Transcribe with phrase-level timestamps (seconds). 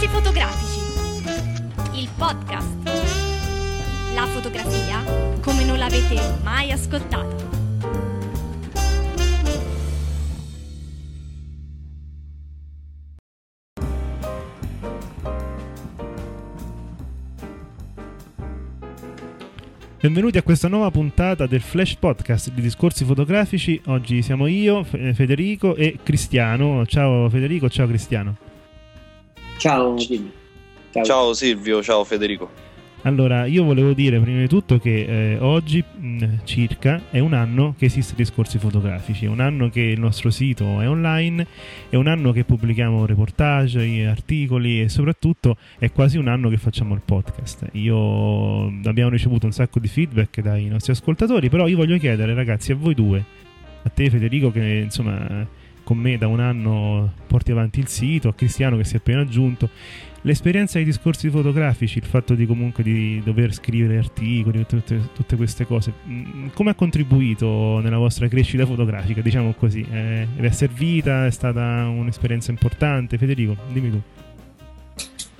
[0.00, 2.00] Discorsi fotografici.
[2.00, 2.90] Il podcast.
[4.14, 5.02] La fotografia
[5.42, 7.36] come non l'avete mai ascoltata.
[20.00, 23.78] Benvenuti a questa nuova puntata del Flash Podcast di discorsi fotografici.
[23.86, 26.86] Oggi siamo io, Federico e Cristiano.
[26.86, 28.48] Ciao Federico, ciao Cristiano.
[29.60, 30.32] Ciao Silvio.
[30.90, 31.04] Ciao.
[31.04, 32.50] ciao Silvio, ciao Federico.
[33.02, 37.74] Allora, io volevo dire prima di tutto che eh, oggi mh, circa è un anno
[37.76, 41.46] che esiste Discorsi Fotografici, è un anno che il nostro sito è online,
[41.90, 46.94] è un anno che pubblichiamo reportage, articoli e soprattutto è quasi un anno che facciamo
[46.94, 47.68] il podcast.
[47.72, 52.72] Io abbiamo ricevuto un sacco di feedback dai nostri ascoltatori, però io voglio chiedere ragazzi
[52.72, 53.22] a voi due,
[53.82, 55.58] a te Federico che insomma
[55.90, 59.22] con me da un anno porti avanti il sito, a Cristiano che si è appena
[59.22, 59.68] aggiunto
[60.20, 65.66] l'esperienza dei discorsi fotografici, il fatto di comunque di dover scrivere articoli, tutte, tutte queste
[65.66, 69.84] cose, mm, come ha contribuito nella vostra crescita fotografica, diciamo così?
[69.90, 73.18] Eh, è servita, è stata un'esperienza importante?
[73.18, 74.00] Federico, dimmi tu.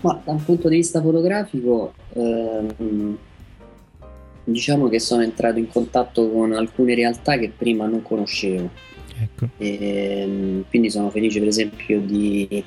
[0.01, 3.17] Ma da un punto di vista fotografico, ehm,
[4.43, 8.89] diciamo che sono entrato in contatto con alcune realtà che prima non conoscevo.
[9.21, 9.49] Ecco.
[9.59, 12.65] E, ehm, quindi sono felice per esempio di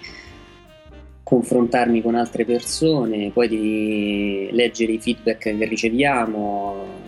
[1.23, 7.02] confrontarmi con altre persone, poi di leggere i feedback che riceviamo,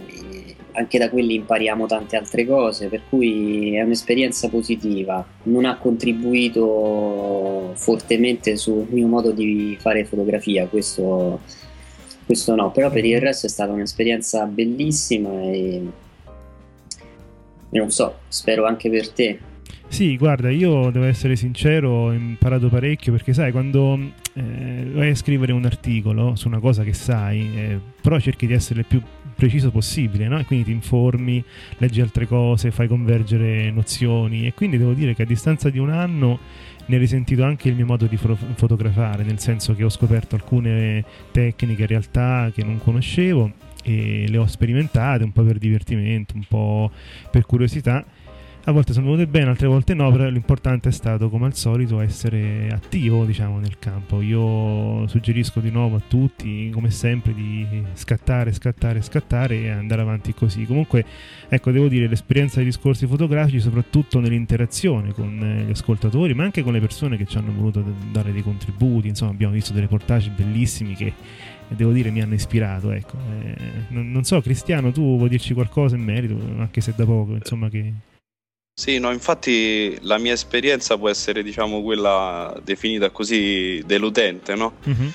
[0.71, 7.73] anche da quelli impariamo tante altre cose, per cui è un'esperienza positiva, non ha contribuito
[7.75, 11.41] fortemente sul mio modo di fare fotografia, questo,
[12.25, 15.81] questo no, però per il resto è stata un'esperienza bellissima e,
[17.79, 19.39] non so, spero anche per te.
[19.87, 23.97] Sì, guarda, io devo essere sincero, ho imparato parecchio perché sai, quando
[24.33, 28.53] eh, vai a scrivere un articolo su una cosa che sai, eh, però cerchi di
[28.53, 29.01] essere il più
[29.35, 30.39] preciso possibile, no?
[30.39, 31.41] E quindi ti informi,
[31.77, 35.91] leggi altre cose, fai convergere nozioni e quindi devo dire che a distanza di un
[35.91, 36.39] anno
[36.87, 40.35] ne ho risentito anche il mio modo di fo- fotografare, nel senso che ho scoperto
[40.35, 43.51] alcune tecniche realtà che non conoscevo
[43.85, 46.91] e le ho sperimentate un po' per divertimento, un po'
[47.29, 48.03] per curiosità
[48.67, 51.99] a volte sono venute bene, altre volte no, però l'importante è stato come al solito
[51.99, 54.21] essere attivo diciamo nel campo.
[54.21, 60.33] Io suggerisco di nuovo a tutti, come sempre, di scattare, scattare, scattare e andare avanti
[60.33, 60.65] così.
[60.65, 61.05] Comunque,
[61.47, 66.63] ecco, devo dire, l'esperienza dei discorsi fotografici, soprattutto nell'interazione con eh, gli ascoltatori, ma anche
[66.63, 70.31] con le persone che ci hanno voluto dare dei contributi, insomma abbiamo visto dei reportage
[70.35, 71.13] bellissimi che
[71.67, 73.17] devo dire mi hanno ispirato ecco.
[73.43, 73.55] Eh,
[73.89, 77.69] non, non, so Cristiano tu vuoi dirci qualcosa in merito anche se da poco insomma
[77.69, 77.91] che
[78.77, 84.73] sì, no, infatti la mia esperienza può essere, diciamo, quella definita così deludente, no?
[84.87, 85.07] Mm-hmm.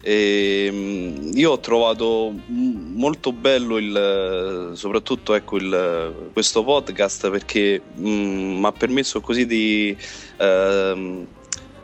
[0.00, 8.64] E, ehm, io ho trovato molto bello il, soprattutto ecco, il, questo podcast perché mi
[8.64, 9.94] ha permesso così di
[10.38, 11.26] eh,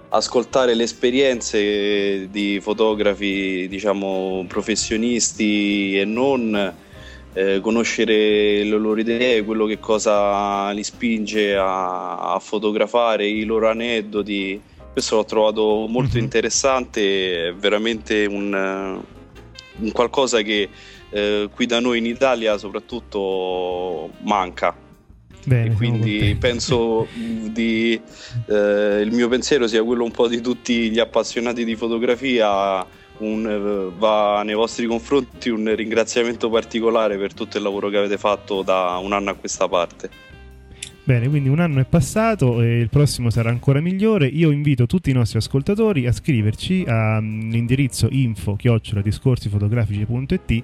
[0.09, 6.87] ascoltare le esperienze di fotografi, diciamo, professionisti e non
[7.39, 13.69] eh, conoscere le loro idee, quello che cosa li spinge a, a fotografare, i loro
[13.69, 14.61] aneddoti.
[14.93, 16.25] Questo l'ho trovato molto mm-hmm.
[16.25, 19.01] interessante, è veramente un,
[19.77, 20.69] un qualcosa che
[21.11, 24.77] eh, qui da noi in Italia soprattutto manca.
[25.45, 28.01] Bene, quindi penso di,
[28.49, 32.85] eh, il mio pensiero sia quello un po' di tutti gli appassionati di fotografia
[33.19, 38.19] un, eh, va nei vostri confronti un ringraziamento particolare per tutto il lavoro che avete
[38.19, 40.28] fatto da un anno a questa parte.
[41.09, 44.27] Bene, quindi un anno è passato e il prossimo sarà ancora migliore.
[44.27, 50.63] Io invito tutti i nostri ascoltatori a scriverci all'indirizzo info-discorsifotografici.it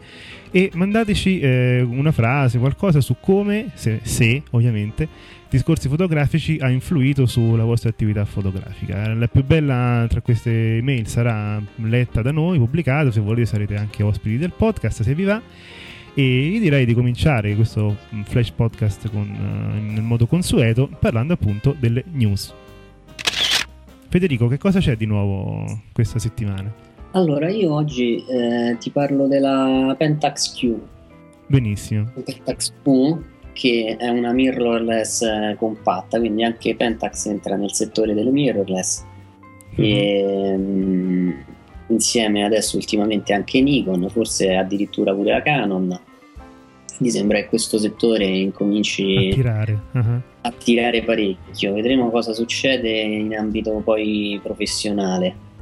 [0.51, 5.09] e mandateci eh, una frase, qualcosa su come, se, se ovviamente,
[5.49, 9.15] discorsi fotografici ha influito sulla vostra attività fotografica.
[9.15, 14.03] La più bella tra queste email sarà letta da noi, pubblicata, se volete sarete anche
[14.03, 15.41] ospiti del podcast se vi va
[16.15, 21.75] e io direi di cominciare questo flash podcast con, uh, nel modo consueto parlando appunto
[21.79, 22.55] delle news.
[24.09, 26.73] Federico, che cosa c'è di nuovo questa settimana?
[27.13, 30.75] Allora, io oggi eh, ti parlo della Pentax Q.
[31.49, 32.13] Benissimo.
[32.25, 33.17] Pentax Q,
[33.53, 39.05] che è una mirrorless eh, compatta, quindi anche Pentax entra nel settore delle mirrorless.
[39.81, 39.93] Mm-hmm.
[39.93, 41.14] E, um,
[41.89, 46.01] insieme adesso ultimamente anche Nikon, forse addirittura pure la Canon.
[46.97, 49.81] Quindi sembra che questo settore incominci a tirare.
[49.93, 50.21] Uh-huh.
[50.43, 51.75] a tirare parecchio.
[51.75, 55.53] Vedremo cosa succede in ambito poi professionale.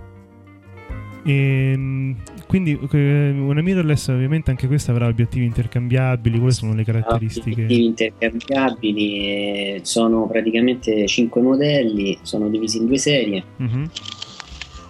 [1.25, 2.17] E, ehm,
[2.47, 7.63] quindi una mirrorless ovviamente anche questa avrà obiettivi intercambiabili, quali sono le caratteristiche?
[7.63, 13.43] Obiettivi intercambiabili eh, sono praticamente 5 modelli, sono divisi in due serie.
[13.57, 13.89] Uh-huh.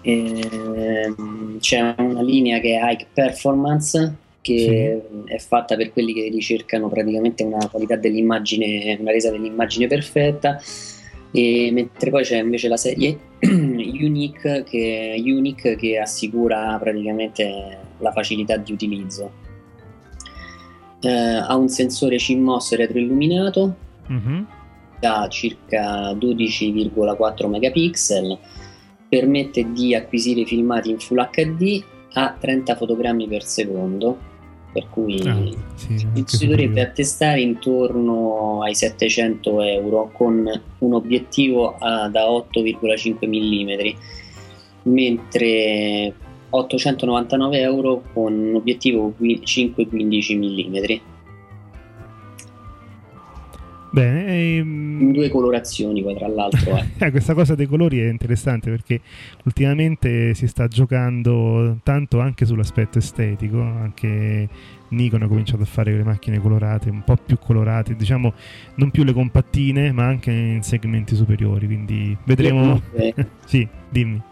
[0.02, 1.14] E,
[1.58, 5.32] c'è una linea che è High Performance che sì.
[5.32, 10.60] è fatta per quelli che ricercano praticamente una qualità dell'immagine, una resa dell'immagine perfetta
[11.34, 18.56] e mentre poi c'è invece la serie Unique che, Unique che assicura praticamente la facilità
[18.58, 19.40] di utilizzo.
[21.00, 23.74] Eh, ha un sensore CMOS retroilluminato
[24.12, 24.42] mm-hmm.
[25.00, 28.38] da circa 12,4 megapixel,
[29.12, 34.30] permette di acquisire filmati in Full HD a 30 fotogrammi per secondo
[34.72, 35.38] per cui ah,
[35.74, 43.98] sì, si dovrebbe attestare intorno ai 700 euro con un obiettivo a, da 8,5 mm
[44.84, 46.14] mentre
[46.48, 51.11] 899 euro con un obiettivo 5-15 mm
[53.92, 55.00] Bene, ehm...
[55.02, 56.76] in due colorazioni poi tra l'altro.
[56.76, 56.84] Eh.
[57.06, 57.10] eh.
[57.10, 59.00] Questa cosa dei colori è interessante perché
[59.44, 64.48] ultimamente si sta giocando tanto anche sull'aspetto estetico, anche
[64.88, 68.32] Nikon ha cominciato a fare le macchine colorate, un po' più colorate, diciamo
[68.76, 72.80] non più le compattine ma anche in segmenti superiori, quindi vedremo...
[73.44, 74.22] sì, dimmi.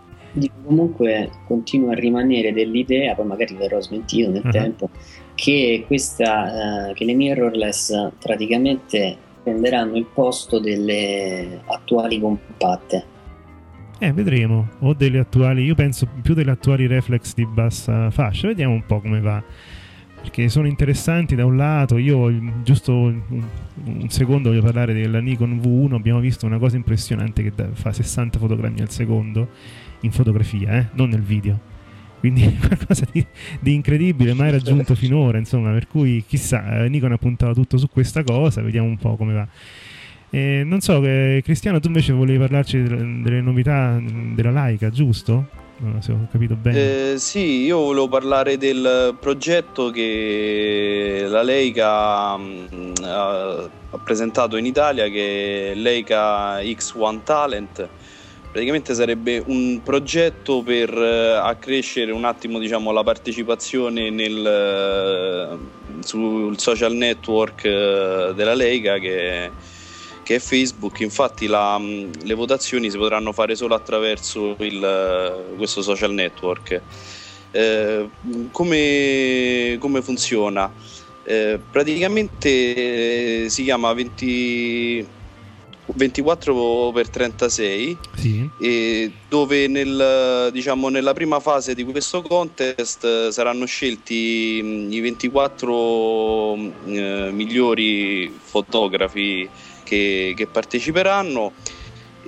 [0.64, 4.50] Comunque continuo a rimanere dell'idea, poi magari verrò smentito nel uh-huh.
[4.50, 4.90] tempo,
[5.34, 13.04] che, questa, uh, che le mirrorless praticamente prenderanno il posto delle attuali compatte.
[13.98, 14.68] Eh, vedremo.
[14.80, 18.46] O delle attuali, io penso più delle attuali reflex di bassa fascia.
[18.46, 19.42] Vediamo un po' come va.
[20.22, 21.98] Perché sono interessanti da un lato.
[21.98, 23.44] Io, giusto un,
[24.08, 25.94] secondo, voglio parlare della Nikon V1.
[25.94, 29.48] Abbiamo visto una cosa impressionante che fa 60 fotogrammi al secondo
[30.02, 30.86] in fotografia, eh?
[30.92, 31.79] non nel video
[32.20, 33.24] quindi qualcosa di,
[33.58, 37.88] di, incredibile mai raggiunto finora insomma per cui chissà eh, Nikon ha puntato tutto su
[37.88, 39.48] questa cosa vediamo un po' come va
[40.30, 45.58] eh, non so eh, Cristiano tu invece volevi parlarci delle, delle novità della Laika giusto?
[45.82, 52.36] Non se ho capito bene eh, sì io volevo parlare del progetto che la Leica
[52.36, 57.88] mh, ha presentato in Italia che è Leica X1 Talent
[58.50, 66.58] praticamente sarebbe un progetto per uh, accrescere un attimo diciamo, la partecipazione nel, uh, sul
[66.58, 69.50] social network uh, della Lega che,
[70.24, 75.80] che, è Facebook infatti la, um, le votazioni si potranno fare solo attraverso il, questo
[75.82, 76.80] social network
[78.52, 80.72] come, come, funziona?
[81.70, 85.18] praticamente si chiama 20
[85.96, 88.48] 24x36 sì.
[89.28, 96.56] dove nel, diciamo, nella prima fase di questo contest saranno scelti mm, i 24
[96.86, 99.48] eh, migliori fotografi
[99.82, 101.52] che, che parteciperanno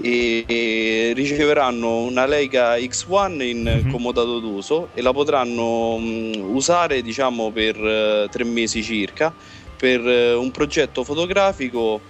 [0.00, 3.91] e riceveranno una Leica X1 in mm-hmm.
[3.91, 9.32] comodato d'uso e la potranno um, usare diciamo per uh, tre mesi circa
[9.76, 12.00] per un progetto fotografico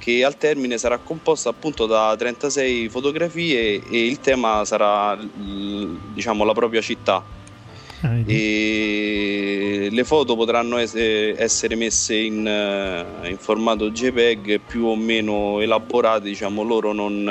[0.00, 5.16] che al termine sarà composta appunto da 36 fotografie e il tema sarà
[6.14, 7.22] diciamo la propria città.
[8.02, 15.60] Ah, e le foto potranno essere messe in, eh, in, formato JPEG più o meno
[15.60, 17.28] elaborate, diciamo loro non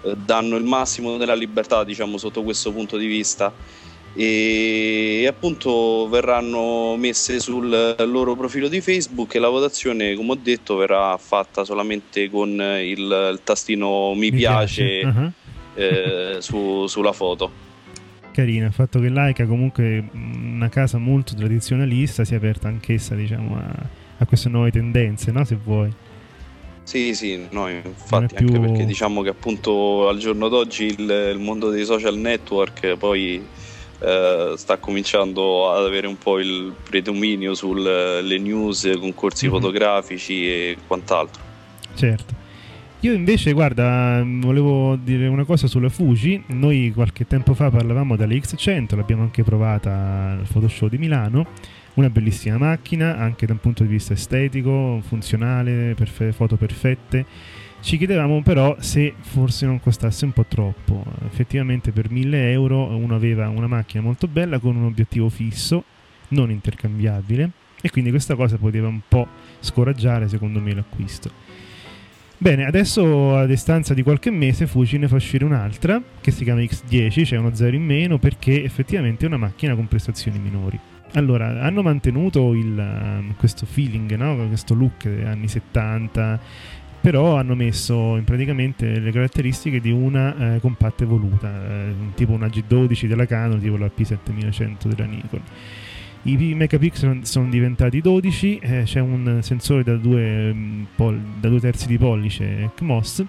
[0.00, 3.52] eh, danno il massimo della libertà diciamo sotto questo punto di vista
[4.14, 10.76] e appunto verranno messe sul loro profilo di Facebook e la votazione come ho detto
[10.76, 15.18] verrà fatta solamente con il, il tastino mi, mi piace, piace.
[15.18, 15.32] Uh-huh.
[15.74, 17.70] Eh, su, sulla foto
[18.32, 23.56] carina il fatto che Laika comunque una casa molto tradizionalista si è aperta anch'essa diciamo
[23.56, 23.86] a,
[24.18, 25.92] a queste nuove tendenze no se vuoi
[26.84, 28.48] sì, sì, no, infatti più...
[28.48, 33.40] anche perché diciamo che appunto al giorno d'oggi il, il mondo dei social network poi
[34.04, 39.54] eh, sta cominciando ad avere un po' il predominio sulle news, concorsi mm-hmm.
[39.54, 41.40] fotografici e quant'altro.
[41.94, 42.40] Certo.
[43.00, 46.44] Io invece, guarda, volevo dire una cosa sulla Fuji.
[46.48, 51.46] Noi qualche tempo fa parlavamo della X100, l'abbiamo anche provata al Photoshop di Milano.
[51.94, 57.26] Una bellissima macchina, anche da un punto di vista estetico, funzionale, perfe- foto perfette
[57.82, 61.04] ci chiedevamo però se forse non costasse un po' troppo.
[61.26, 65.84] Effettivamente per 1000 euro uno aveva una macchina molto bella con un obiettivo fisso,
[66.28, 69.26] non intercambiabile, e quindi questa cosa poteva un po'
[69.58, 71.30] scoraggiare secondo me l'acquisto.
[72.38, 76.60] Bene, adesso a distanza di qualche mese Fuji ne fa uscire un'altra che si chiama
[76.60, 80.78] X10, c'è cioè uno 0 in meno perché effettivamente è una macchina con prestazioni minori.
[81.14, 84.46] Allora, hanno mantenuto il, um, questo feeling, no?
[84.48, 86.40] questo look degli anni 70,
[87.02, 92.46] però hanno messo in praticamente le caratteristiche di una eh, compatta evoluta, eh, tipo una
[92.46, 95.40] G12 della Canon, tipo la P7100 della Nikon.
[96.22, 100.84] I megapixel sono diventati 12, eh, c'è un sensore da 2, mm,
[101.40, 103.24] 2 terzi di pollice CMOS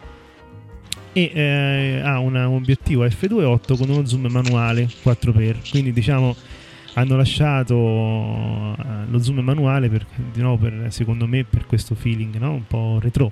[1.12, 6.36] e eh, ha una, un obiettivo f2.8 con uno zoom manuale 4x, quindi diciamo
[6.94, 12.38] hanno lasciato eh, lo zoom manuale per, di nuovo per, secondo me per questo feeling
[12.38, 12.52] no?
[12.52, 13.32] un po' retro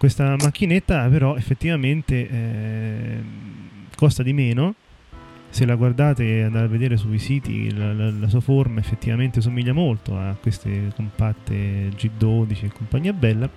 [0.00, 3.22] questa macchinetta però effettivamente eh,
[3.94, 4.74] costa di meno.
[5.50, 9.42] Se la guardate e andate a vedere sui siti la, la, la, sua forma effettivamente
[9.42, 13.50] somiglia molto a queste compatte G12 e compagnia bella.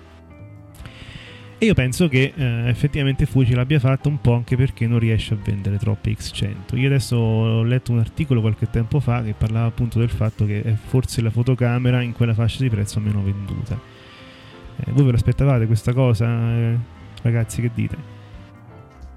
[1.56, 5.32] E io penso che eh, effettivamente Fuji l'abbia fatta un po' anche perché non riesce
[5.32, 9.66] a vendere troppe X100 io adesso ho letto un articolo qualche tempo fa che parlava
[9.66, 13.93] appunto del fatto che è forse la fotocamera in quella fascia di prezzo meno venduta
[14.76, 16.78] eh, voi ve l'aspettavate questa cosa eh,
[17.22, 17.96] ragazzi che dite?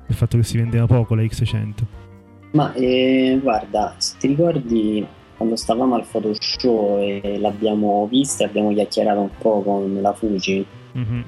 [0.07, 2.05] il fatto che si vendeva poco la X100
[2.51, 8.73] ma eh, guarda, se ti ricordi quando stavamo al Photoshop e l'abbiamo vista e abbiamo
[8.73, 10.65] chiacchierato un po' con la Fuji,
[10.97, 11.21] mm-hmm.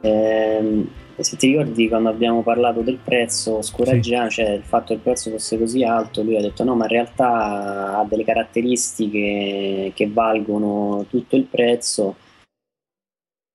[0.00, 4.42] ehm, se ti ricordi quando abbiamo parlato del prezzo scoraggiante, sì.
[4.42, 6.90] cioè il fatto che il prezzo fosse così alto, lui ha detto no, ma in
[6.90, 12.16] realtà ha delle caratteristiche che valgono tutto il prezzo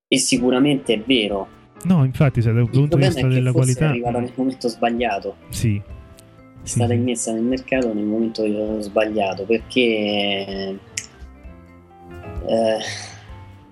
[0.07, 1.47] e sicuramente è vero.
[1.83, 3.85] No, infatti, se dal punto di vista della qualità...
[3.85, 5.35] è arrivato nel momento sbagliato.
[5.49, 5.81] Sì,
[6.67, 8.43] è stata immessa nel mercato nel momento
[8.81, 10.75] sbagliato perché
[12.45, 12.77] eh,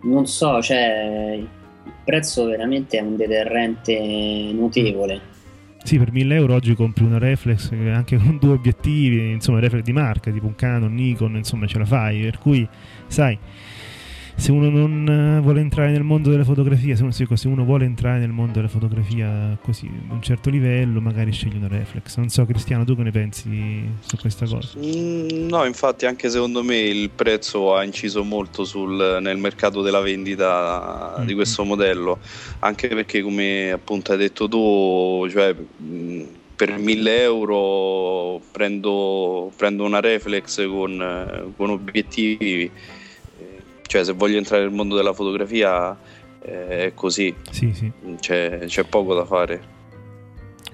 [0.04, 1.50] non so, cioè il
[2.04, 5.34] prezzo veramente è un deterrente notevole.
[5.84, 9.94] Sì, per 1000 euro oggi compri una reflex anche con due obiettivi, insomma, reflex di
[9.94, 12.22] marca, tipo un Canon, Nikon, insomma, ce la fai.
[12.22, 12.68] Per cui,
[13.08, 13.38] sai,
[14.36, 17.86] se uno non eh, vuole entrare nel mondo della fotografia, se uno, se uno, vuole
[17.86, 22.18] entrare nel mondo della fotografia così a un certo livello, magari sceglie una reflex.
[22.18, 24.78] Non so, Cristiano, tu che ne pensi su questa cosa?
[24.78, 30.02] Mm, no, infatti, anche secondo me il prezzo ha inciso molto sul, nel mercato della
[30.02, 31.28] vendita mm-hmm.
[31.28, 32.20] di questo modello,
[32.60, 35.56] anche perché, come appunto hai detto tu, cioè.
[35.56, 36.24] Mh,
[36.56, 42.72] per 1000 euro prendo, prendo una reflex con, con obiettivi
[43.88, 45.98] cioè se voglio entrare nel mondo della fotografia
[46.42, 47.92] eh, è così, sì, sì.
[48.20, 49.74] C'è, c'è poco da fare.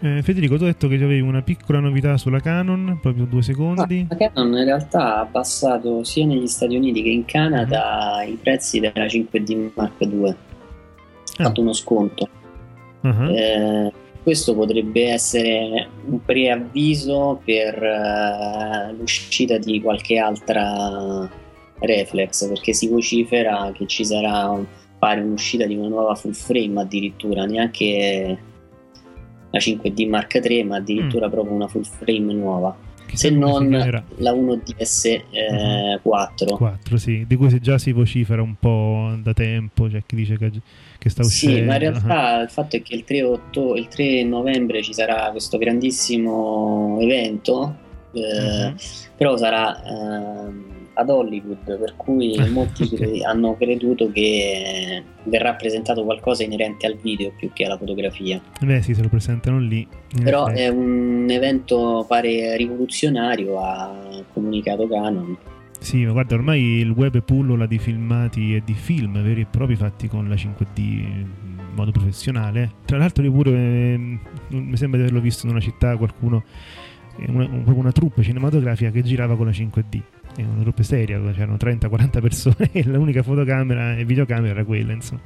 [0.04, 4.08] Eh, Federico, tu hai detto che avevi una piccola novità sulla Canon, proprio due secondi.
[4.10, 8.32] Ah, la Canon in realtà ha abbassato sia negli Stati Uniti che in Canada uh-huh.
[8.32, 10.26] i prezzi della 5D Mark II.
[10.26, 11.44] Ha ah.
[11.44, 12.28] fatto uno sconto.
[13.02, 13.30] Uh-huh.
[13.30, 21.30] Eh, questo potrebbe essere un preavviso per uh, l'uscita di qualche altra
[21.82, 24.58] reflex perché si vocifera che ci sarà
[24.98, 28.38] pare un'uscita di una nuova full frame addirittura neanche
[29.50, 31.32] la 5D Mark III ma addirittura mm.
[31.32, 32.76] proprio una full frame nuova
[33.14, 39.14] se non la 1DS eh, 4 4 sì di cui già si vocifera un po'
[39.22, 40.52] da tempo c'è chi dice che,
[40.98, 42.44] che sta uscendo sì ma in realtà uh-huh.
[42.44, 47.76] il fatto è che il 3, 8, il 3 novembre ci sarà questo grandissimo evento
[48.14, 48.76] eh, uh-huh.
[49.18, 53.24] però sarà eh, ad Hollywood, per cui molti okay.
[53.24, 58.42] hanno creduto che verrà presentato qualcosa inerente al video più che alla fotografia.
[58.62, 59.88] Beh sì, se lo presentano lì.
[60.24, 60.62] Però effetti.
[60.62, 65.38] è un evento pare rivoluzionario, ha comunicato Canon.
[65.80, 69.76] Sì, ma guarda, ormai il web pullula di filmati e di film veri e propri
[69.76, 71.28] fatti con la 5D in
[71.74, 72.74] modo professionale.
[72.86, 76.44] Tra l'altro io pure eh, mi sembra di averlo visto in una città qualcuno,
[77.28, 80.02] una, una, una troupe cinematografica che girava con la 5D
[80.36, 85.22] è una truppa seria, c'erano 30-40 persone e l'unica fotocamera e videocamera era quella, insomma.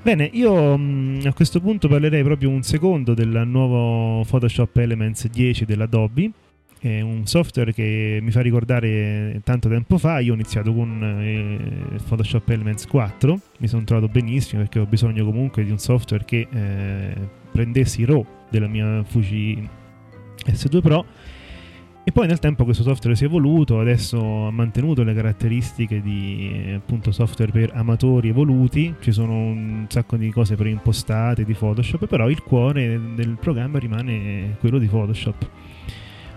[0.00, 5.64] Bene, io mh, a questo punto parlerei proprio un secondo del nuovo Photoshop Elements 10
[5.64, 6.30] dell'Adobe.
[6.80, 10.20] È un software che mi fa ricordare tanto tempo fa.
[10.20, 15.24] Io ho iniziato con eh, Photoshop Elements 4, mi sono trovato benissimo perché ho bisogno
[15.24, 17.14] comunque di un software che eh,
[17.50, 19.68] prendesse i RAW della mia Fuji
[20.46, 21.04] S2 Pro
[22.08, 26.72] e poi nel tempo questo software si è evoluto, adesso ha mantenuto le caratteristiche di
[26.74, 32.30] appunto, software per amatori evoluti, ci sono un sacco di cose preimpostate di Photoshop, però
[32.30, 35.50] il cuore del programma rimane quello di Photoshop.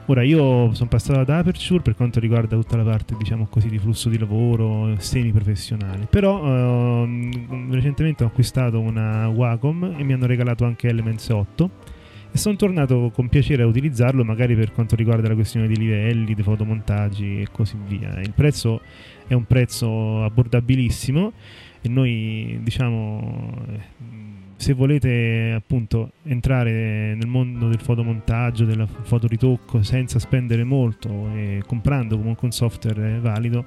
[0.08, 3.78] Ora io sono passato ad Aperture per quanto riguarda tutta la parte, diciamo così, di
[3.78, 10.66] flusso di lavoro semi-professionale, però ehm, recentemente ho acquistato una Wacom e mi hanno regalato
[10.66, 12.00] anche Elements 8
[12.32, 16.34] e sono tornato con piacere a utilizzarlo magari per quanto riguarda la questione dei livelli,
[16.34, 18.20] dei fotomontaggi e così via.
[18.22, 18.82] Il prezzo
[19.28, 21.34] è un prezzo abbordabilissimo
[21.82, 24.30] e noi diciamo
[24.62, 32.16] se volete appunto entrare nel mondo del fotomontaggio, del fotoritocco senza spendere molto e comprando
[32.16, 33.66] comunque un software valido,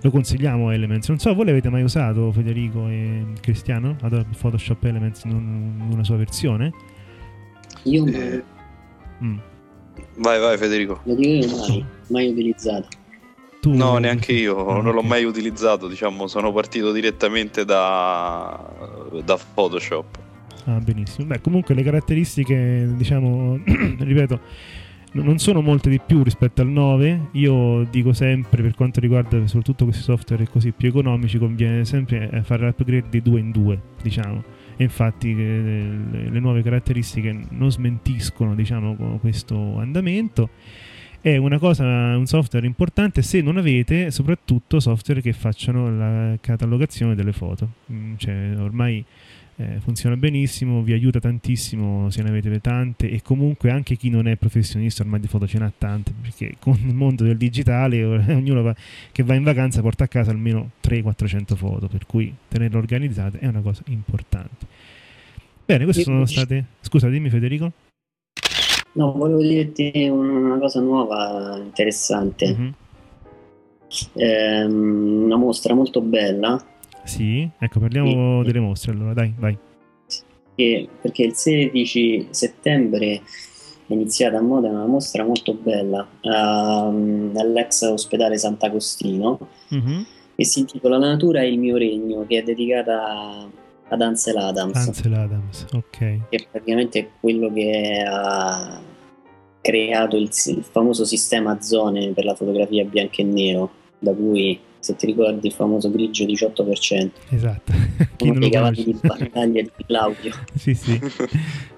[0.00, 1.08] lo consigliamo Elements.
[1.08, 3.96] Non so, voi l'avete mai usato Federico e Cristiano?
[4.00, 6.72] Adobe Photoshop Elements in una sua versione?
[7.84, 8.42] Io eh,
[9.22, 9.38] mm.
[10.16, 11.00] Vai, vai Federico.
[11.04, 12.88] Lo dico io mai, mai utilizzato.
[13.60, 13.72] Tu...
[13.72, 14.92] No, neanche io, ah, non okay.
[14.92, 18.58] l'ho mai utilizzato, diciamo, sono partito direttamente da,
[19.24, 20.18] da Photoshop.
[20.64, 21.28] Ah, benissimo.
[21.28, 24.40] Beh, comunque le caratteristiche, diciamo, ripeto,
[25.12, 27.28] non sono molte di più rispetto al 9.
[27.32, 32.66] Io dico sempre, per quanto riguarda soprattutto questi software così più economici, conviene sempre fare
[32.66, 39.78] l'upgrade di due in due, diciamo infatti le, le nuove caratteristiche non smentiscono diciamo, questo
[39.78, 40.50] andamento
[41.22, 41.84] è una cosa,
[42.16, 47.74] un software importante se non avete soprattutto software che facciano la catalogazione delle foto.
[47.92, 49.04] Mm, cioè, ormai
[49.56, 54.26] eh, funziona benissimo, vi aiuta tantissimo se ne avete tante e comunque anche chi non
[54.26, 58.62] è professionista ormai di foto ce n'ha tante perché con il mondo del digitale ognuno
[58.62, 58.74] va,
[59.12, 63.46] che va in vacanza porta a casa almeno 300-400 foto per cui tenerle organizzate è
[63.46, 64.66] una cosa importante.
[65.64, 66.64] Bene, queste sono state...
[66.80, 67.70] Scusa, dimmi Federico.
[68.94, 72.54] No, volevo dirti una cosa nuova, interessante.
[72.54, 72.70] Mm-hmm.
[74.14, 76.62] Ehm, una mostra molto bella
[77.04, 79.56] sì, ecco, parliamo e, delle mostre allora, dai, vai.
[80.54, 83.22] Perché il 16 settembre
[83.86, 90.02] è iniziata a Modena una mostra molto bella uh, all'ex ospedale Sant'Agostino mm-hmm.
[90.36, 93.48] che si intitola La natura è il mio regno, che è dedicata
[93.88, 94.76] ad Ansel Adams.
[94.76, 95.98] Ansel Adams, ok.
[95.98, 98.80] Che è praticamente quello che ha
[99.60, 104.96] creato il, il famoso sistema zone per la fotografia bianco e nero, da cui se
[104.96, 107.10] ti ricordi il famoso grigio 18%.
[107.30, 107.72] Esatto.
[108.20, 110.32] Uno dei cavalli di battaglia di Claudio.
[110.58, 111.00] sì, sì.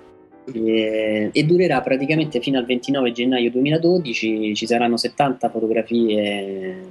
[0.47, 4.55] E, e, durerà praticamente fino al 29 gennaio 2012.
[4.55, 6.83] Ci saranno 70 fotografie,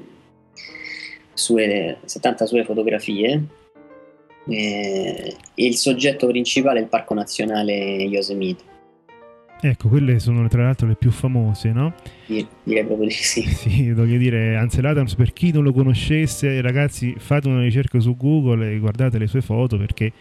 [1.35, 3.43] sue, 70 sue fotografie.
[4.47, 8.63] E, e il soggetto principale è il Parco Nazionale Yosemite.
[9.65, 11.93] Ecco, quelle sono tra l'altro le più famose, no?
[12.25, 13.43] Sì, direi proprio di sì.
[13.43, 18.17] Sì, voglio dire, Ansel Adams, per chi non lo conoscesse, ragazzi, fate una ricerca su
[18.17, 20.11] Google e guardate le sue foto perché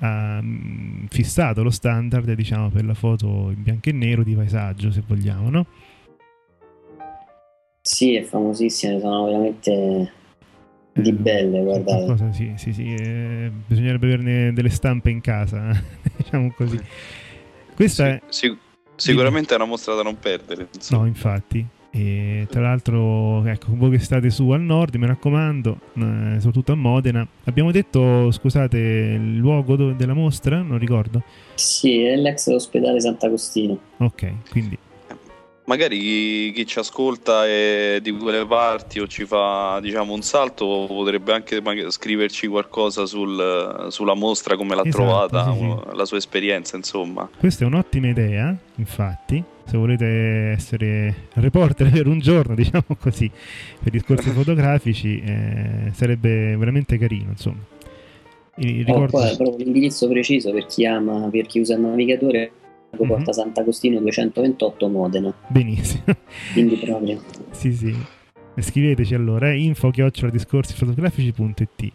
[0.00, 4.90] ha mm, fissato lo standard, diciamo, per la foto in bianco e nero di paesaggio,
[4.90, 5.66] se vogliamo, no?
[7.80, 10.12] Sì, è famosissima, sono veramente
[10.92, 12.04] di eh, belle, guardate.
[12.04, 15.70] Cosa, sì, sì, sì, eh, bisognerebbe averne delle stampe in casa,
[16.14, 16.78] diciamo così.
[17.74, 18.22] Questa sì, è...
[18.28, 20.68] Sì Sicuramente è una mostra da non perdere.
[20.74, 21.02] Insomma.
[21.02, 21.66] No, infatti.
[21.94, 26.74] E tra l'altro, ecco, voi che state su al nord, mi raccomando, eh, soprattutto a
[26.74, 27.26] Modena.
[27.44, 30.62] Abbiamo detto, scusate, il luogo della mostra?
[30.62, 31.22] Non ricordo.
[31.54, 33.78] Sì, è l'ex ospedale Sant'Agostino.
[33.98, 34.78] Ok, quindi
[35.64, 40.86] magari chi, chi, ci ascolta è di quelle parti o ci fa diciamo un salto
[40.88, 45.96] potrebbe anche scriverci qualcosa sul, sulla mostra come l'ha esatto, trovata sì, sì.
[45.96, 52.18] la sua esperienza insomma questa è un'ottima idea infatti se volete essere reporter per un
[52.18, 53.30] giorno diciamo così
[53.82, 57.60] per discorsi fotografici eh, sarebbe veramente carino insomma
[58.56, 59.16] ricordo...
[59.16, 62.52] oh, poi, l'indirizzo preciso per chi ama per chi usa il navigatore
[62.96, 63.08] mm-hmm.
[63.08, 65.34] Porta Sant'Agostino 228 Modena.
[65.48, 66.04] Benissimo.
[66.52, 67.20] Quindi proprio.
[67.50, 67.96] sì, sì.
[68.56, 71.92] Scriveteci allora, eh, info fotografici.it.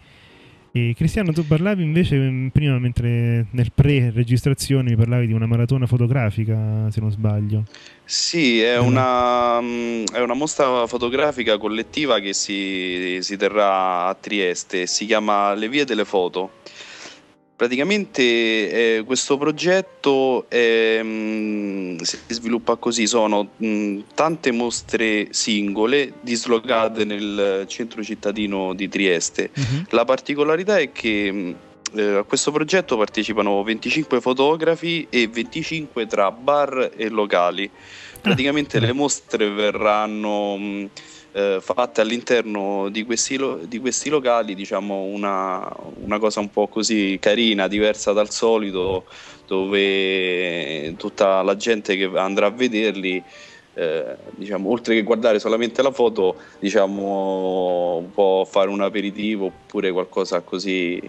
[0.77, 5.87] E Cristiano, tu parlavi invece mm, prima, mentre nel pre-registrazione mi parlavi di una maratona
[5.87, 7.63] fotografica, se non sbaglio.
[8.03, 14.85] Sì, è, una, mm, è una mostra fotografica collettiva che si, si terrà a Trieste,
[14.85, 16.51] si chiama Le vie delle foto
[17.57, 20.55] Praticamente eh, questo progetto mh,
[21.03, 29.49] mm, si sviluppa così, sono mh, tante mostre singole dislocate nel centro cittadino di Trieste.
[29.55, 29.85] Uh-huh.
[29.89, 31.55] La particolarità è che mh,
[31.95, 37.67] eh, a questo progetto partecipano 25 fotografi e 25 tra bar e locali.
[38.21, 40.89] Praticamente ah, le mostre verranno
[41.31, 45.67] eh, fatte all'interno di questi, lo- di questi locali, diciamo una,
[46.03, 49.05] una, cosa un po' così carina, diversa dal solito,
[49.45, 53.23] dove tutta la gente che andrà a vederli
[53.77, 60.41] eh, diciamo, oltre che guardare solamente la foto, diciamo, può fare un aperitivo oppure qualcosa
[60.41, 60.99] così.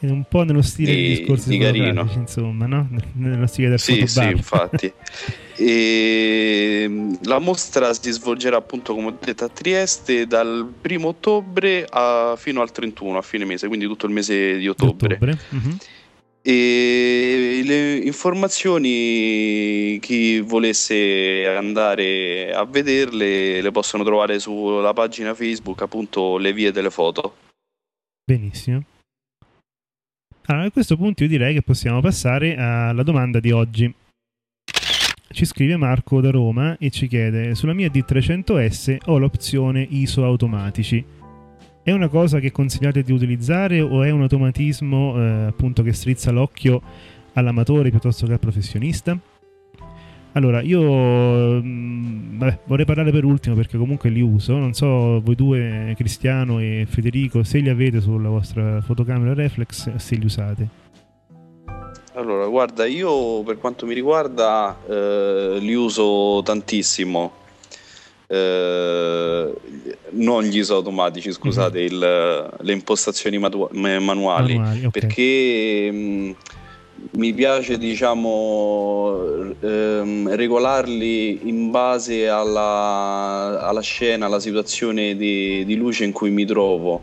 [0.00, 2.08] Un po' nello stile di, dei discorsi di carino.
[2.14, 2.88] insomma, no?
[3.14, 4.90] Nello stile del Sì, sì, infatti.
[5.56, 11.86] e, ehm, la mostra si svolgerà appunto, come ho detto, a Trieste dal primo ottobre
[11.88, 15.18] a, fino al 31, a fine mese, quindi tutto il mese di ottobre.
[15.18, 15.38] Di ottobre.
[15.50, 15.76] Uh-huh.
[16.42, 26.38] E le informazioni, chi volesse andare a vederle, le possono trovare sulla pagina Facebook, appunto,
[26.38, 27.34] Le vie delle foto.
[28.24, 28.82] Benissimo.
[30.50, 33.94] Allora, a questo punto io direi che possiamo passare alla domanda di oggi.
[35.32, 41.04] Ci scrive Marco da Roma e ci chiede: Sulla mia D300S ho l'opzione ISO automatici
[41.84, 46.32] è una cosa che consigliate di utilizzare o è un automatismo eh, appunto che strizza
[46.32, 46.82] l'occhio
[47.34, 49.16] all'amatore piuttosto che al professionista?
[50.32, 54.56] Allora, io mh, mm, vabbè, vorrei parlare per ultimo perché comunque li uso.
[54.56, 60.14] Non so voi due, Cristiano e Federico, se li avete sulla vostra fotocamera reflex, se
[60.14, 60.68] li usate.
[62.14, 67.38] Allora, guarda, io per quanto mi riguarda eh, li uso tantissimo.
[68.26, 69.54] Eh,
[70.10, 71.92] non gli ISO automatici, scusate, mm-hmm.
[71.92, 74.90] il, le impostazioni matu- manuali, manuali okay.
[74.90, 76.30] perché mh, mm,
[77.12, 86.04] mi piace diciamo ehm, regolarli in base alla, alla, scena, alla situazione di, di luce
[86.04, 87.02] in cui mi trovo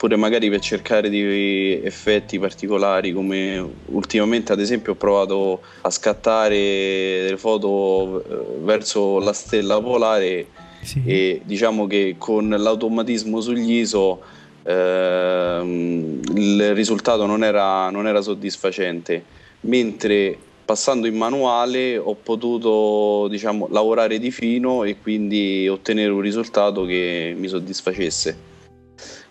[0.00, 6.56] oppure magari per cercare di effetti particolari come ultimamente ad esempio ho provato a scattare
[6.56, 10.46] delle foto eh, verso la stella polare
[10.82, 11.02] sì.
[11.04, 14.22] e diciamo che con l'automatismo sugli ISO
[14.62, 19.24] ehm, il risultato non era, non era soddisfacente
[19.62, 26.84] mentre passando in manuale ho potuto diciamo, lavorare di fino e quindi ottenere un risultato
[26.84, 28.48] che mi soddisfacesse.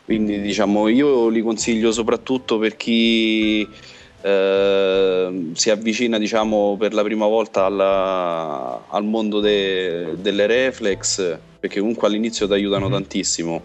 [0.04, 3.66] Quindi diciamo io li consiglio soprattutto per chi
[4.22, 11.80] eh, si avvicina diciamo, per la prima volta alla, al mondo de, delle reflex, perché
[11.80, 12.94] comunque all'inizio ti aiutano mm-hmm.
[12.94, 13.62] tantissimo.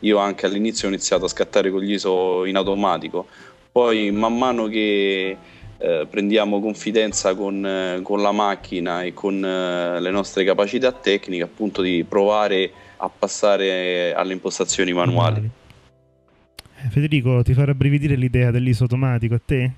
[0.00, 3.26] Io anche all'inizio ho iniziato a scattare con gli ISO in automatico,
[3.70, 5.36] poi man mano che
[5.78, 11.42] eh, prendiamo confidenza con, eh, con, la macchina e con eh, le nostre capacità tecniche,
[11.42, 15.40] appunto di provare a passare alle impostazioni manuali.
[15.40, 16.90] Mm-hmm.
[16.90, 19.72] Federico, ti fa rabbrividire l'idea dell'ISO automatico a te?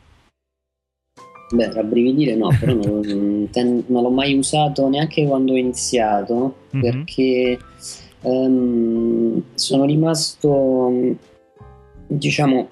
[1.52, 6.82] Beh, rabbrividire no, però non, ten, non, l'ho mai usato neanche quando ho iniziato mm-hmm.
[6.82, 7.58] perché
[8.22, 11.16] um, sono rimasto,
[12.06, 12.68] diciamo,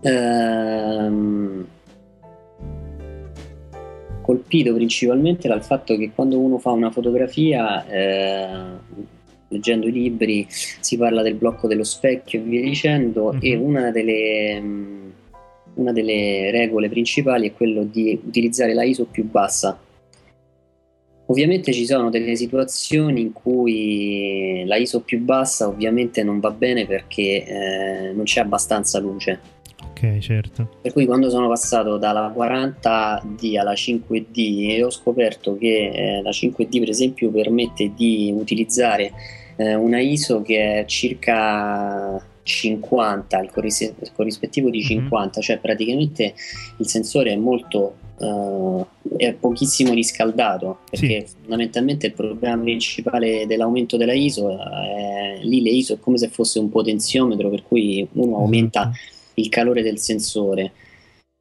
[0.00, 1.66] um,
[4.22, 9.08] colpito principalmente dal fatto che quando uno fa una fotografia eh,
[9.48, 13.40] leggendo i libri si parla del blocco dello specchio e via dicendo, mm-hmm.
[13.42, 14.62] e una delle,
[15.74, 19.78] una delle regole principali è quello di utilizzare la ISO più bassa.
[21.30, 26.86] Ovviamente ci sono delle situazioni in cui la ISO più bassa ovviamente non va bene
[26.86, 29.38] perché eh, non c'è abbastanza luce.
[29.90, 30.68] Ok, certo.
[30.82, 36.80] Per cui quando sono passato dalla 40D alla 5D ho scoperto che eh, la 5D
[36.80, 39.12] per esempio permette di utilizzare
[39.54, 45.30] eh, una ISO che è circa 50, il, corris- il corrispettivo di 50, mm-hmm.
[45.40, 46.34] cioè praticamente
[46.78, 51.34] il sensore è molto uh, è pochissimo riscaldato perché sì.
[51.40, 56.58] fondamentalmente il problema principale dell'aumento della ISO è lì le ISO è come se fosse
[56.58, 58.94] un potenziometro per cui uno aumenta mm-hmm.
[59.34, 60.72] il calore del sensore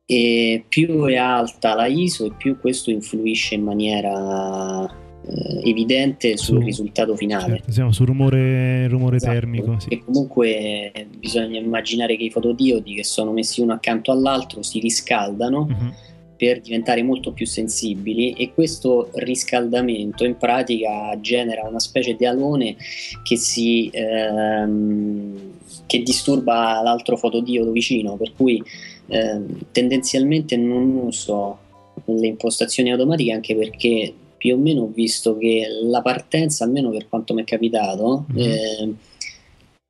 [0.05, 4.83] e più è alta la ISO e più questo influisce in maniera
[5.29, 7.57] eh, evidente sul su, risultato finale.
[7.57, 9.79] Certo, siamo sul rumore, rumore esatto, termico.
[9.79, 10.01] Sì.
[10.03, 15.67] Comunque bisogna immaginare che i fotodiodi che sono messi uno accanto all'altro si riscaldano.
[15.69, 15.93] Uh-huh.
[16.39, 22.77] Per diventare molto più sensibili, e questo riscaldamento in pratica genera una specie di alone
[23.23, 25.37] che, si, ehm,
[25.85, 28.15] che disturba l'altro fotodiodo vicino.
[28.15, 28.63] Per cui
[29.07, 31.59] ehm, tendenzialmente non uso
[32.05, 37.09] le impostazioni automatiche anche perché più o meno ho visto che la partenza, almeno per
[37.09, 38.49] quanto mi è capitato, mm-hmm.
[38.49, 38.93] eh,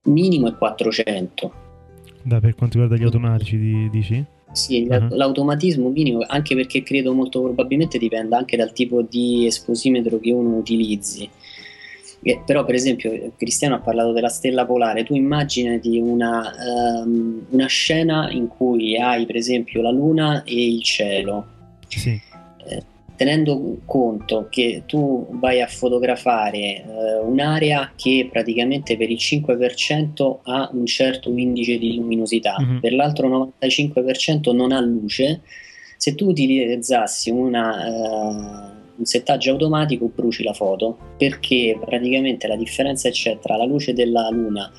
[0.05, 1.53] minimo è 400.
[2.23, 4.25] Da, per quanto riguarda gli automatici, di, dici?
[4.51, 5.15] Sì, uh-huh.
[5.15, 10.57] l'automatismo minimo, anche perché credo molto probabilmente dipenda anche dal tipo di esposimetro che uno
[10.57, 11.29] utilizzi.
[12.21, 15.03] Eh, però, per esempio, Cristiano ha parlato della stella polare.
[15.03, 16.51] Tu immaginati una,
[17.05, 21.45] um, una scena in cui hai, per esempio, la luna e il cielo.
[21.87, 22.27] Sì
[23.19, 26.83] tenendo conto che tu vai a fotografare eh,
[27.21, 32.79] un'area che praticamente per il 5% ha un certo indice di luminosità, mm-hmm.
[32.79, 35.41] per l'altro 95% non ha luce,
[35.97, 43.09] se tu utilizzassi una, uh, un settaggio automatico bruci la foto perché praticamente la differenza
[43.09, 44.71] c'è tra la luce della luna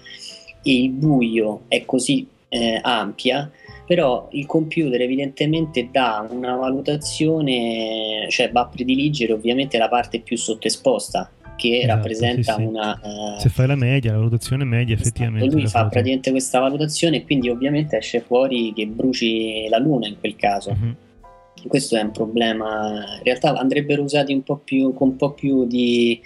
[0.62, 3.50] e il buio è così eh, ampia
[3.90, 10.36] però il computer evidentemente dà una valutazione, cioè va a prediligere ovviamente la parte più
[10.36, 12.66] sottoesposta che esatto, rappresenta sì, sì.
[12.68, 13.00] una...
[13.02, 15.52] Uh, Se fai la media, la valutazione media esatto, effettivamente...
[15.52, 15.88] Lui fa foto.
[15.88, 20.70] praticamente questa valutazione e quindi ovviamente esce fuori che bruci la luna in quel caso.
[20.70, 21.66] Uh-huh.
[21.66, 25.66] Questo è un problema, in realtà andrebbero usati un po' più, con un po' più
[25.66, 26.20] di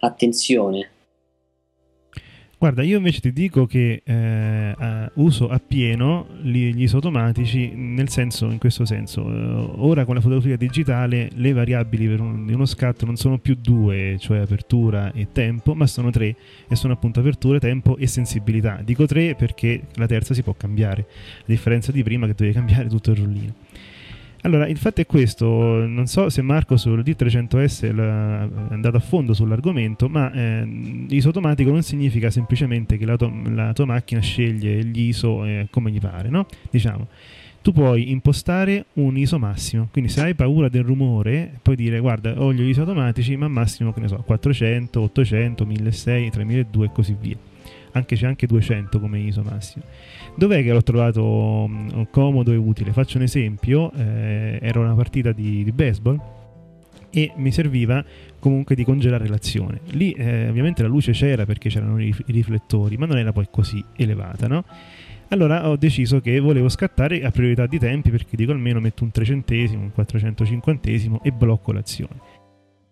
[0.00, 0.90] attenzione
[2.58, 8.50] Guarda, io invece ti dico che eh, uso appieno gli, gli ISO automatici nel senso,
[8.50, 12.64] in questo senso, eh, ora con la fotografia digitale le variabili per un, di uno
[12.64, 16.34] scatto non sono più due, cioè apertura e tempo, ma sono tre
[16.66, 18.80] e sono appunto apertura, tempo e sensibilità.
[18.82, 21.02] Dico tre perché la terza si può cambiare,
[21.40, 23.54] a differenza di prima che dovevi cambiare tutto il rullino.
[24.46, 29.34] Allora, il fatto è questo, non so se Marco sul D300S è andato a fondo
[29.34, 34.84] sull'argomento, ma eh, ISO automatico non significa semplicemente che la, to- la tua macchina sceglie
[34.84, 36.46] gli ISO eh, come gli pare, no?
[36.70, 37.08] Diciamo,
[37.60, 42.40] tu puoi impostare un ISO massimo, quindi se hai paura del rumore puoi dire guarda
[42.40, 47.16] ho gli ISO automatici ma massimo che ne so 400, 800, 1600, 3200 e così
[47.20, 47.36] via
[47.96, 49.84] anche c'è anche 200 come ISO massimo.
[50.36, 52.92] Dov'è che l'ho trovato mm, comodo e utile?
[52.92, 56.20] Faccio un esempio, eh, era una partita di, di, baseball
[57.10, 58.04] e mi serviva
[58.38, 59.80] comunque di congelare l'azione.
[59.92, 63.82] Lì eh, ovviamente la luce c'era perché c'erano i, riflettori, ma non era poi così
[63.96, 64.64] elevata, no?
[65.28, 69.10] Allora ho deciso che volevo scattare a priorità di tempi perché dico almeno metto un
[69.10, 72.35] trecentesimo, un quattrocentocinquantesimo e blocco l'azione.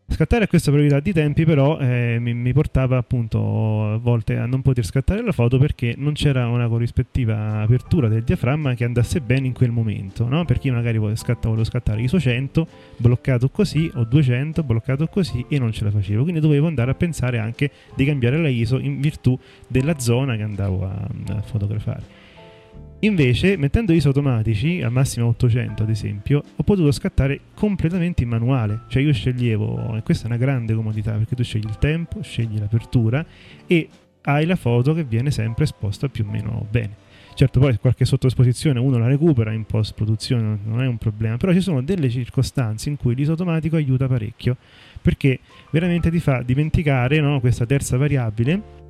[0.06, 4.44] Scattare a questa priorità di tempi però eh, mi, mi, portava appunto a volte a
[4.44, 9.20] non poter scattare la foto perché non c'era una corrispettiva apertura del diaframma che andasse
[9.22, 10.44] bene in quel momento, no?
[10.44, 12.66] Per chi magari vuole scattare, volevo scattare ISO 100,
[12.98, 16.94] bloccato così, o 200, bloccato così e non ce la facevo, quindi dovevo andare a
[16.94, 19.36] pensare anche di cambiare la ISO in virtù
[19.66, 22.23] della zona che andavo a, a fotografare.
[23.04, 28.84] Invece, mettendo ISO automatici, al massimo 800 ad esempio, ho potuto scattare completamente in manuale.
[28.88, 32.58] Cioè io sceglievo, e questa è una grande comodità, perché tu scegli il tempo, scegli
[32.58, 33.24] l'apertura
[33.66, 33.88] e
[34.22, 37.02] hai la foto che viene sempre esposta più o meno bene.
[37.34, 41.60] Certo, poi qualche sottoesposizione uno la recupera in post-produzione, non è un problema, però ci
[41.60, 44.56] sono delle circostanze in cui l'ISO automatico aiuta parecchio,
[45.02, 45.40] perché
[45.70, 48.84] veramente ti fa dimenticare no, questa terza variabile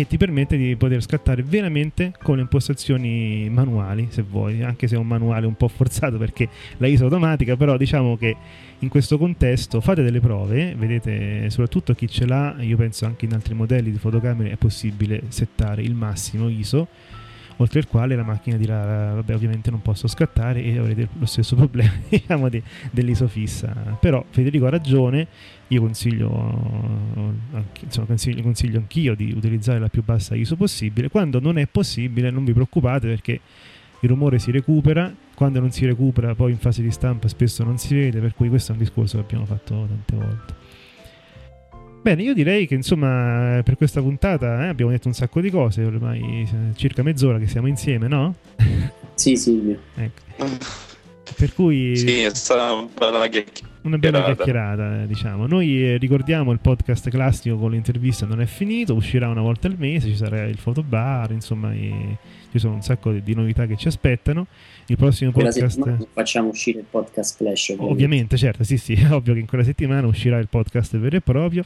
[0.00, 4.94] e ti permette di poter scattare veramente con le impostazioni manuali se vuoi anche se
[4.94, 8.36] è un manuale un po' forzato perché la ISO automatica però diciamo che
[8.78, 13.32] in questo contesto fate delle prove vedete soprattutto chi ce l'ha io penso anche in
[13.32, 16.86] altri modelli di fotocamere è possibile settare il massimo ISO
[17.58, 21.56] oltre il quale la macchina dirà vabbè ovviamente non posso scattare e avrete lo stesso
[21.56, 23.96] problema diciamo di, dell'ISO fissa.
[24.00, 25.26] Però Federico ha ragione
[25.68, 26.28] io consiglio,
[27.80, 31.08] insomma, consiglio, consiglio anch'io di utilizzare la più bassa ISO possibile.
[31.08, 33.40] Quando non è possibile non vi preoccupate perché
[34.00, 37.78] il rumore si recupera quando non si recupera poi in fase di stampa spesso non
[37.78, 40.67] si vede per cui questo è un discorso che abbiamo fatto tante volte
[42.00, 45.82] Bene, io direi che insomma per questa puntata eh, abbiamo detto un sacco di cose,
[45.82, 48.34] ormai circa mezz'ora che siamo insieme, no?
[49.14, 49.78] Sì, Silvio.
[49.96, 50.22] Ecco.
[51.36, 51.96] Per cui...
[51.96, 53.67] Sì, è stata una bella chiacchierata.
[53.82, 55.46] Una bella chiacchierata, diciamo.
[55.46, 59.76] Noi eh, ricordiamo il podcast classico con l'intervista non è finito, uscirà una volta al
[59.78, 62.16] mese, ci sarà il fotobar, insomma, e
[62.50, 64.46] ci sono un sacco di novità che ci aspettano.
[64.86, 66.08] Il prossimo podcast.
[66.12, 67.68] Facciamo uscire il podcast flash.
[67.70, 67.92] Ovviamente.
[67.92, 71.20] ovviamente, certo, sì, sì, è ovvio che in quella settimana uscirà il podcast vero e
[71.20, 71.64] proprio.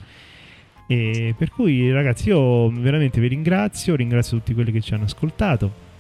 [0.87, 5.91] E per cui, ragazzi, io veramente vi ringrazio, ringrazio tutti quelli che ci hanno ascoltato.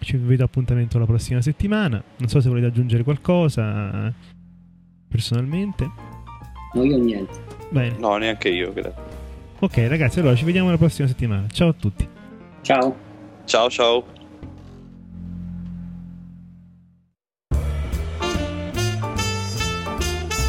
[0.00, 2.02] Ci vedo appuntamento la prossima settimana.
[2.16, 4.12] Non so se volete aggiungere qualcosa
[5.14, 5.88] personalmente.
[6.72, 7.32] No, io niente.
[7.70, 7.96] Bene.
[7.98, 9.00] No, neanche io, grazie.
[9.60, 11.46] Ok, ragazzi, allora ci vediamo la prossima settimana.
[11.46, 12.08] Ciao a tutti.
[12.62, 12.96] Ciao.
[13.44, 14.04] Ciao, ciao.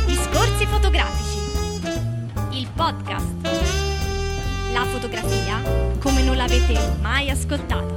[0.08, 1.38] Discorsi fotografici.
[2.58, 3.34] Il podcast.
[4.74, 5.62] La fotografia
[6.00, 7.95] come non l'avete mai ascoltata.